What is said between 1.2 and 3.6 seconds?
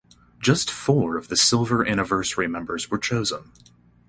the silver anniversary members were chosen.